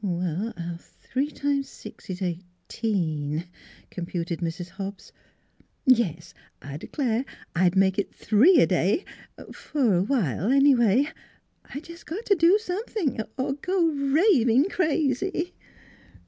"Three 1.11 1.29
times 1.29 1.69
six 1.69 2.09
is 2.09 2.23
eighteen," 2.23 3.45
computed 3.91 4.39
Mrs. 4.39 4.69
Hobbs. 4.69 5.11
"Yes; 5.85 6.33
I 6.59 6.77
d'clare 6.77 7.23
I'd 7.55 7.75
make 7.75 7.99
it 7.99 8.11
three 8.11 8.59
a 8.59 8.65
day 8.65 9.05
f'r 9.37 9.99
a 9.99 10.01
while, 10.01 10.49
anyway. 10.51 11.07
I 11.65 11.81
jus' 11.81 12.03
got 12.03 12.25
t' 12.25 12.33
do 12.33 12.57
something 12.57 13.21
'r 13.37 13.53
go 13.61 13.85
raving 13.89 14.69
crazy! 14.71 15.53